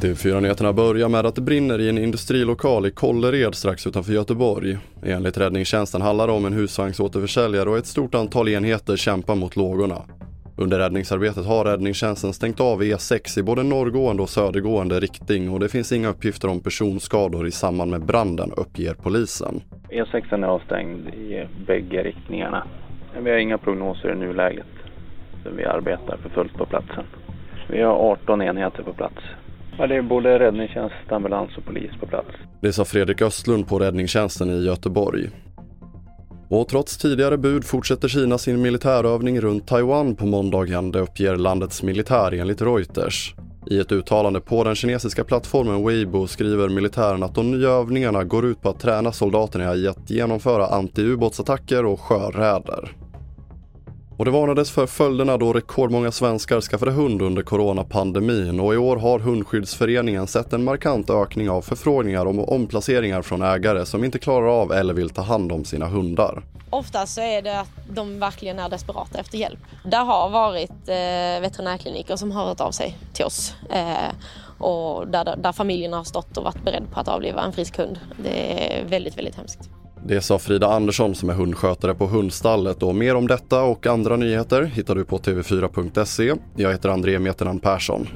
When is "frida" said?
80.38-80.66